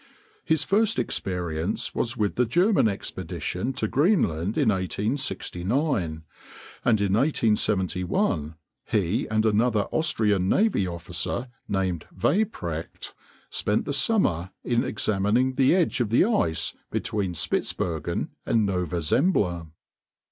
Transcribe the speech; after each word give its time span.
His 0.43 0.63
first 0.63 0.97
experience 0.97 1.93
was 1.93 2.17
with 2.17 2.33
the 2.33 2.47
German 2.47 2.87
expedition 2.87 3.71
to 3.73 3.87
Greenland 3.87 4.57
in 4.57 4.69
1869, 4.69 6.23
and 6.83 6.99
in 7.01 7.13
1871 7.13 8.55
he 8.85 9.27
and 9.27 9.45
another 9.45 9.81
Austrian 9.91 10.49
navy 10.49 10.87
officer 10.87 11.49
named 11.67 12.07
Weyprecht 12.19 13.13
spent 13.51 13.85
the 13.85 13.93
summer 13.93 14.49
in 14.63 14.83
examining 14.83 15.53
the 15.53 15.75
edge 15.75 15.99
of 16.01 16.09
the 16.09 16.25
ice 16.25 16.75
between 16.89 17.35
Spitzbergen 17.35 18.29
and 18.43 18.65
Nova 18.65 19.01
Zembla. 19.03 19.67